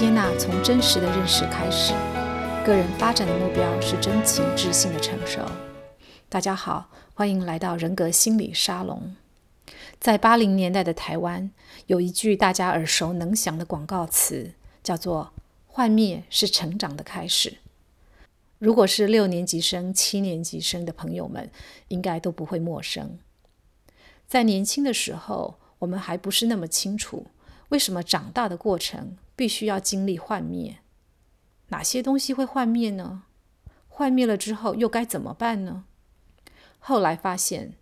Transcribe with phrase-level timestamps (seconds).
[0.00, 1.92] 接纳从真实的认识开始，
[2.64, 5.44] 个人发展的目标是真情智性的成熟。
[6.26, 9.14] 大家好，欢迎来到人格心理沙龙。
[9.98, 11.50] 在八零年代的台湾，
[11.86, 15.34] 有一句大家耳熟能详的广告词，叫做
[15.68, 17.58] “幻灭是成长的开始”。
[18.58, 21.50] 如果是六年级生、七年级生的朋友们，
[21.88, 23.18] 应该都不会陌生。
[24.26, 27.26] 在年轻的时候，我们还不是那么清楚，
[27.68, 30.80] 为什么长大的过程必须要经历幻灭？
[31.68, 33.22] 哪些东西会幻灭呢？
[33.88, 35.86] 幻灭了之后又该怎么办呢？
[36.78, 37.72] 后来发现，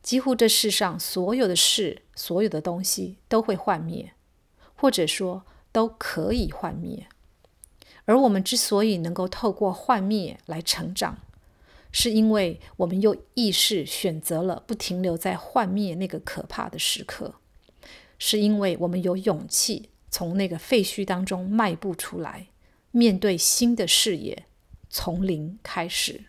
[0.00, 4.12] 几乎这世上所有的事、所有的东西都会幻灭，
[4.76, 7.08] 或者说都可以幻灭。
[8.04, 11.18] 而我们之所以能够透过幻灭来成长，
[11.90, 17.34] 是因为我们用意识选择了不停留在幻灭那个可怕的时刻，
[18.16, 22.48] 是因为我们有勇气从那个废墟当中迈步出来，
[22.90, 24.44] 面对新的视野，
[24.88, 26.24] 从零开始。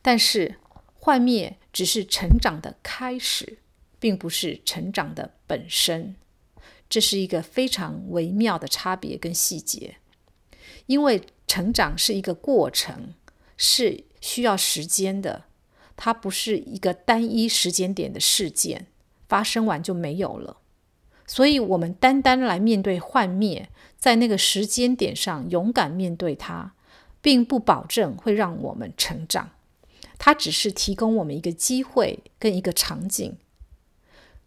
[0.00, 0.56] 但是，
[0.94, 3.58] 幻灭只是成长的开始，
[3.98, 6.16] 并不是成长的本身。
[6.88, 9.96] 这是一个非常微妙的差别跟细节，
[10.86, 13.14] 因为成长是一个过程，
[13.56, 15.46] 是需要时间的，
[15.96, 18.86] 它不是一个单一时间点的事件，
[19.28, 20.58] 发生完就没有了。
[21.26, 26.74] 所以，我们单单来面对幻灭，在那个时间点上勇敢面对它，
[27.20, 29.50] 并不保证会让我们成长。
[30.18, 33.36] 它只是提供我们一个机会跟一个场景，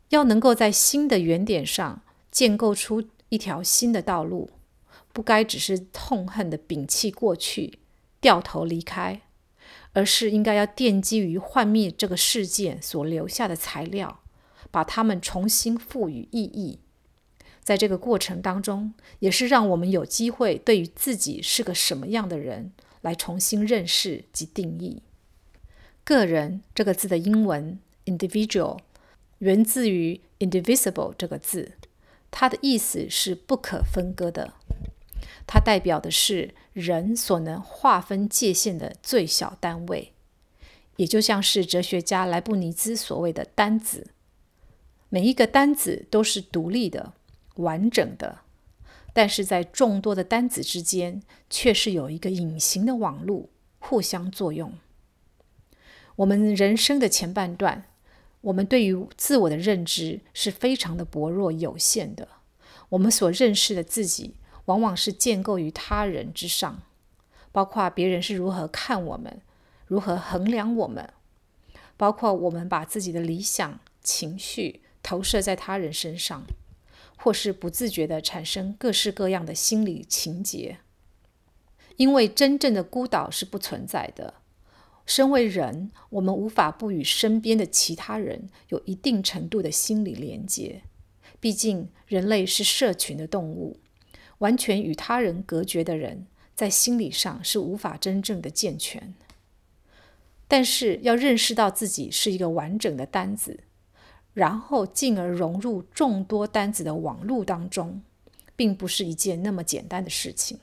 [0.10, 4.50] 要能够在新的原点上建构出一条新的道路，
[5.14, 7.80] 不该只是痛恨地摒弃过去，
[8.20, 9.22] 掉头离开，
[9.94, 14.19] 而是应该要奠基于幻灭这个事件所留下的材料，
[14.72, 16.80] 把它们重新赋予意义。
[17.62, 22.72] 在这个过程当中，也是让我们有机会对于自己是个什么样的人
[23.02, 25.04] 来重新认识及定义。
[26.04, 28.80] 个人这个字的英文 individual
[29.40, 31.74] 源自于 indivisible 这个字，
[32.32, 34.54] 它的意思是不可分割的。
[35.46, 40.14] 它代表的是人所能划分界限的最小单位，
[40.96, 44.08] 也就像是哲学家莱布尼兹所谓的单子。
[45.10, 47.14] 每一个单子都是独立的、
[47.56, 48.40] 完整的，
[49.12, 53.50] 但是在众多的单子之间，却是有一个隐形的网路，
[53.80, 54.74] 互相作用。
[56.18, 57.86] 我们人生的前半段，
[58.42, 62.28] 我们对于自我的认知是非常的薄弱有限的。
[62.90, 66.84] 我们所认识的自己，往往是建构于他人之上，
[67.52, 69.42] 包括别人是如何看我们，
[69.88, 71.14] 如何衡量我们，
[71.98, 76.46] 包括我们把自己的理想、情绪投射在他人身上，
[77.18, 80.78] 或是不自觉地产生各式各样的心理情结。
[81.98, 84.36] 因为真正的孤岛是不存在的。
[85.06, 90.84] 身为人，我们无法不与身边的其他人有一定程度的心理连接。
[91.40, 93.80] 毕竟，人类是社群的动物，
[94.38, 99.16] 完全与他人隔绝的人，在心理上是无法真正的健全。
[100.48, 103.62] 但是，要认识到自己是一个完整的单子，
[104.40, 108.02] 然后进而融入众多单子的网络当中，
[108.56, 110.60] 并不是一件那么简单的事情。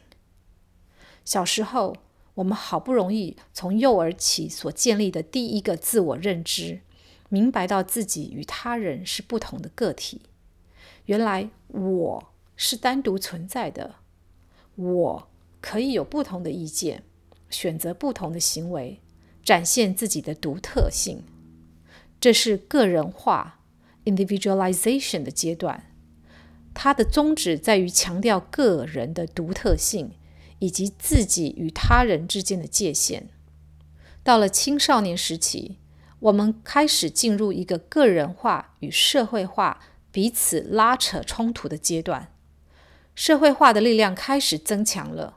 [1.26, 1.94] 小时候，
[2.36, 6.80] 我们好不容易从幼儿起所建立的第一个自我认知，
[7.28, 10.22] 明白到自己与他人是不同的个体。
[11.04, 13.96] 原来我是单独存在的，
[14.76, 15.28] 我
[15.60, 17.02] 可以有不同的意见，
[17.50, 19.02] 选择不同的行为，
[19.44, 21.24] 展现自己的独特性。
[22.18, 23.55] 这是个人化
[24.06, 25.92] （individualization） 的阶段，
[26.72, 30.12] 它的宗旨在于强调个人的独特性。
[30.58, 33.28] 以及自己与他人之间的界限。
[34.22, 35.76] 到了青少年时期，
[36.18, 39.80] 我们开始进入一个个人化与社会化
[40.10, 42.32] 彼此拉扯冲突的阶段。
[43.14, 45.36] 社会化的力量开始增强了，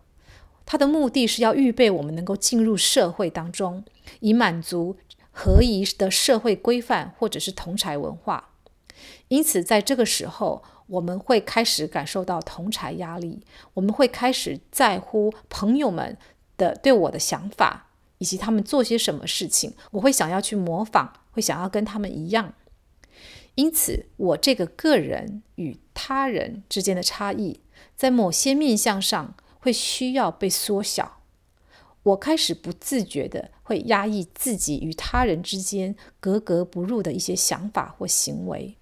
[0.65, 3.83] 它的目的是要预备我们能够进入社会当中，
[4.21, 4.97] 以满足
[5.31, 8.48] 合宜的社会规范或者是同侪文化。
[9.27, 13.43] 因此，在这个时候，我们会开始感受到同侪压力，
[13.75, 16.17] 我们会开始在乎朋友们
[16.57, 17.87] 的对我的想法，
[18.17, 22.53] 以及他们做些什么事情，我会想要去模仿，会想要跟他们一样。
[23.55, 27.59] 因此，我这个个人与他人之间的差异，
[27.95, 31.17] 在某些面向上会需要被缩小。
[32.03, 38.77] 我开始不自觉地会压抑自己与他人之间格格不入的一些想法或行为。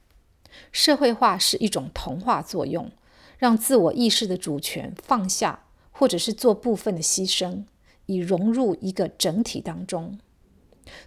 [0.71, 2.91] 社会化是一种同化作用，
[3.37, 7.63] 让自我意识的主权放下，或者是做部分的牺牲，
[8.05, 10.19] 以融入一个整体当中。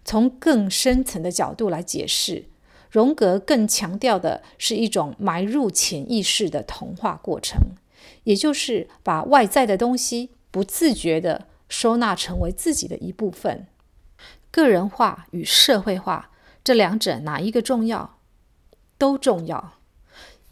[0.05, 2.45] 从更深层的角度来解释，
[2.91, 7.61] 荣格更强调的是一种埋入潜意识的同化过程，
[8.25, 13.67] 也就是把外在的东西不自觉地收纳成为自己的一部分。
[14.51, 16.31] 个人化与社会化
[16.63, 18.19] 这两者哪一个重要？
[19.01, 19.79] 都重要，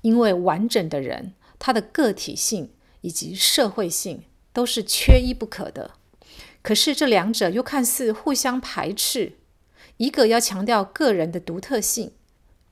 [0.01, 2.73] 因为完整的人，他的个体性
[3.03, 4.23] 以及社会性
[4.55, 5.91] 都是缺一不可的。
[6.63, 9.35] 可是这两者又看似互相排斥，
[9.99, 12.13] 一个要强调个人的独特性，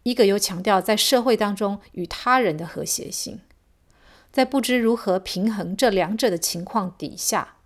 [0.04, 3.40] 一个又强调在社会当中与他人的和谐性。
[4.32, 7.56] 在不知如何平衡这两者的情况底下，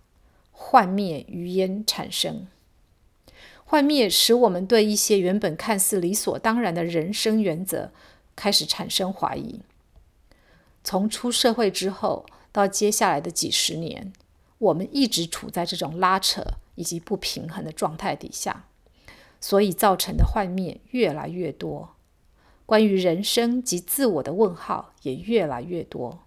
[0.51, 2.47] 幻灭于焉产生。
[3.71, 7.93] 幻灭使我们对一些原本看似理所当然的人生原则
[8.35, 9.61] 开始产生怀疑。
[10.83, 14.11] 从出社会之后到接下来的几十年，
[14.57, 16.43] 我们一直处在这种拉扯
[16.75, 18.65] 以及不平衡的状态底下，
[19.39, 21.95] 所以造成的幻灭越来越多，
[22.65, 26.19] 关于人生及自我的问号也越来越多。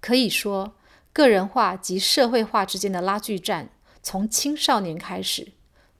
[0.00, 0.72] 可以说，
[1.12, 3.68] 个人化及社会化之间的拉锯战
[4.02, 5.48] 从青少年开始。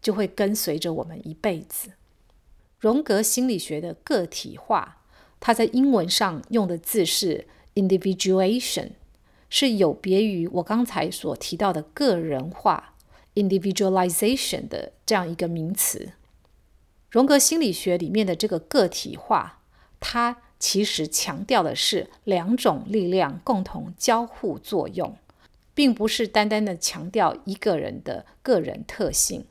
[0.04, 1.92] 就会跟随着我们一辈子。
[2.78, 4.98] 荣格心理学的个体化，
[5.40, 8.90] 它在英文上用的字是 individuation，
[9.48, 12.94] 是有别于我刚才所提到的个人化
[13.34, 16.12] individualization 的这样一个名词。
[17.10, 19.62] 荣格心理学里面的这个个体化，
[19.98, 25.16] 它其实强调的是两种力量共同交互作用，
[25.74, 29.46] 并不是单单的强调一个人的个人特性。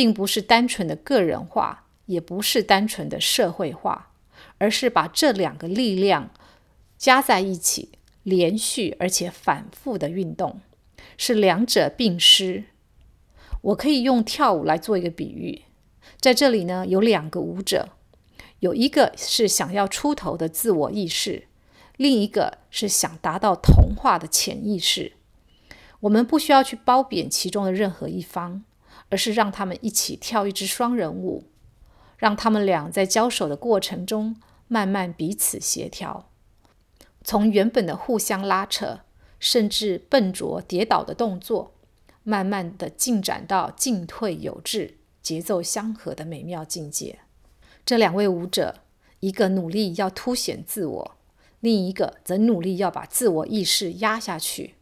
[0.00, 4.12] 并不是单纯的个人化，也不是单纯的社会化，
[4.56, 6.30] 而是把这两个力量
[6.96, 7.90] 加在一起，
[8.22, 10.62] 连续而且反复的运动，
[11.18, 12.64] 是两者并施。
[13.60, 15.64] 我可以用跳舞来做一个比喻，
[16.18, 17.90] 在这里呢，有两个舞者，
[18.60, 21.46] 有一个是想要出头的自我意识，
[21.98, 25.12] 另一个是想达到同化的潜意识。
[26.00, 28.64] 我们不需要去褒贬其中的任何一方。
[29.10, 31.44] 而是让他们一起跳一支双人舞，
[32.16, 34.36] 让他们俩在交手的过程中
[34.68, 36.30] 慢慢彼此协调，
[37.24, 39.00] 从原本的互相拉扯，
[39.40, 41.74] 甚至笨拙跌倒的动作，
[42.22, 47.18] 慢慢的进展到进退有致、节奏相合的美妙境界。
[47.84, 48.76] 这两位舞者，
[49.18, 51.16] 一个努力要凸显自我，
[51.58, 54.76] 另一个则努力要把自我意识压下去，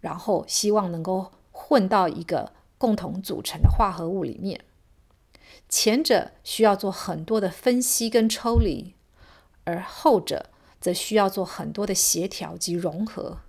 [0.00, 2.52] 然后希望能够混到一个。
[2.80, 4.64] 共同组成的化合物里面，
[5.68, 8.94] 前者需要做很多的分析跟抽离，
[9.64, 10.48] 而后者
[10.80, 13.40] 则需要做很多的协调及融合。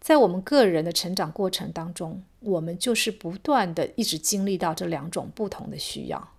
[0.00, 6.30] 在我们个人的成长过程当中，我们就是不断的一直经历到这两种不同的需要。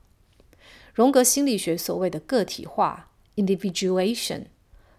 [0.96, 4.46] 荣格心理学所谓的个体化 （individuation），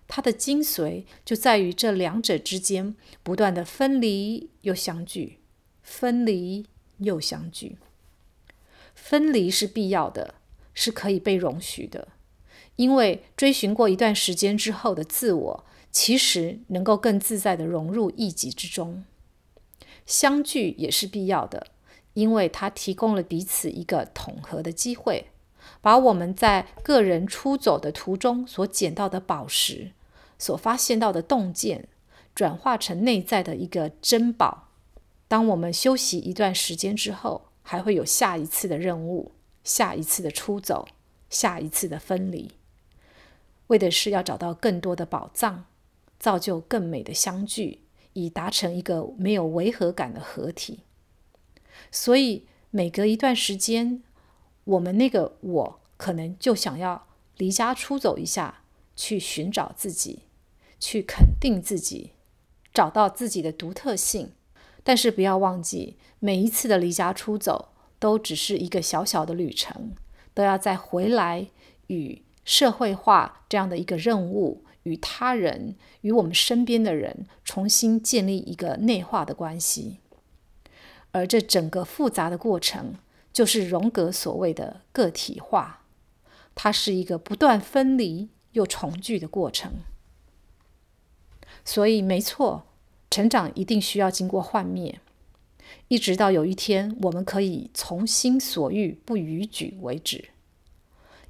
[0.06, 2.94] 它的精髓就在于这两者之间
[3.24, 5.39] 不断的分离又相聚。
[5.90, 6.66] 分离
[6.98, 7.76] 又相聚，
[8.94, 10.36] 分离是必要的，
[10.72, 12.06] 是可以被容许的，
[12.76, 19.04] 因为追寻过一段时间之后的自我，其实能够更自在地融入一己之中。
[20.06, 21.66] 相聚也是必要的，
[22.14, 25.26] 因为它提供了彼此一个统合的机会，
[25.80, 29.90] 把我们在个人出走的途中所捡到的宝石，
[30.38, 31.88] 所发现到的洞见，
[32.32, 34.68] 转化成内在的一个珍宝。
[35.30, 39.30] 当我们休息一段时间之后，还会有下一次的任务，
[39.62, 40.88] 下一次的出走，
[41.28, 42.50] 下一次的分离，
[43.68, 45.66] 为的是要找到更多的宝藏，
[46.18, 47.82] 造就更美的相聚，
[48.14, 50.80] 以达成一个没有违和感的合体。
[51.92, 54.02] 所以每隔一段时间，
[54.64, 57.06] 我们那个我可能就想要
[57.36, 58.64] 离家出走一下，
[58.96, 60.24] 去寻找自己，
[60.80, 62.14] 去肯定自己，
[62.74, 64.32] 找到自己的独特性。
[64.82, 69.92] 但是不要忘记，每一次的离家出走都只是一个小小的旅程，
[70.32, 71.48] 都要再回来
[71.88, 79.98] 与社会化这样的一个任务，与他人、与我们身边的人重新建立一个内化的关系。
[81.12, 82.94] 而这整个复杂的过程，
[83.32, 85.84] 就是荣格所谓的个体化，
[86.54, 89.72] 它是一个不断分离又重聚的过程。
[91.64, 92.66] 所以，没错。
[93.10, 95.00] 成长一定需要经过幻灭，
[95.88, 100.26] 一直到有一天我们可以从心所欲不逾矩为止。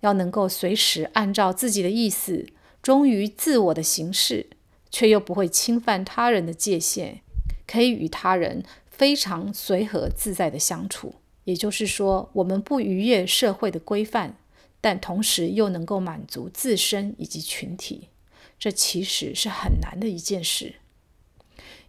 [0.00, 2.46] 要能够随时按照自己的意思
[2.82, 4.49] 忠于自我的形式，
[4.90, 7.20] 却又不会侵犯他人的界限，
[7.66, 11.14] 可以与他人非常随和自在的相处。
[11.44, 14.37] 也就是说，我们不逾越社会的规范，
[14.80, 18.08] 但同时又能够满足自身以及群体。
[18.58, 20.75] 这其实是很难的一件事。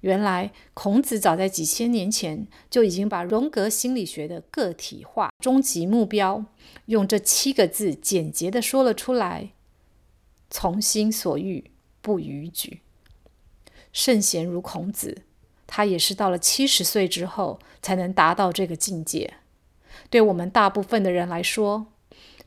[0.01, 6.45] 原来，孔子早在几千年前就已经把荣格心理学的个体化终极目标，
[6.87, 9.51] 用这七个字简洁地说了出来：
[10.49, 12.81] 从心所欲，不逾矩。
[13.93, 15.21] 圣贤如孔子，
[15.67, 19.35] 他也是到了七十岁之后才能达到这个境界。
[20.09, 21.85] 对我们大部分的人来说，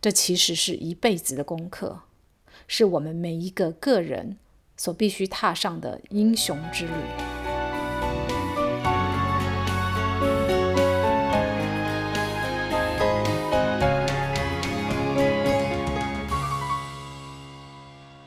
[0.00, 2.00] 这其实是一辈子的功课，
[2.66, 4.38] 是我们每一个个人
[4.76, 7.43] 所必须踏上的英雄之旅。